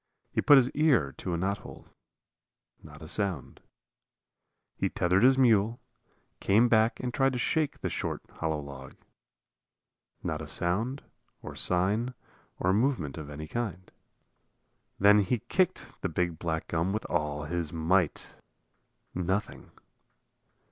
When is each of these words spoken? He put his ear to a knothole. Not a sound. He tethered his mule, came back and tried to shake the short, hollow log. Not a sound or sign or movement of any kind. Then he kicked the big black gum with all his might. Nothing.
He 0.31 0.41
put 0.41 0.57
his 0.57 0.71
ear 0.71 1.13
to 1.19 1.35
a 1.35 1.37
knothole. 1.37 1.85
Not 2.81 3.03
a 3.03 3.07
sound. 3.07 3.59
He 4.75 4.89
tethered 4.89 5.21
his 5.21 5.37
mule, 5.37 5.79
came 6.39 6.67
back 6.67 6.99
and 6.99 7.13
tried 7.13 7.33
to 7.33 7.37
shake 7.37 7.79
the 7.81 7.87
short, 7.91 8.23
hollow 8.39 8.59
log. 8.59 8.95
Not 10.23 10.41
a 10.41 10.47
sound 10.47 11.03
or 11.43 11.55
sign 11.55 12.15
or 12.57 12.73
movement 12.73 13.19
of 13.19 13.29
any 13.29 13.45
kind. 13.47 13.91
Then 14.99 15.19
he 15.19 15.37
kicked 15.37 15.85
the 16.01 16.09
big 16.09 16.39
black 16.39 16.69
gum 16.69 16.93
with 16.93 17.05
all 17.07 17.43
his 17.43 17.71
might. 17.71 18.33
Nothing. 19.13 19.69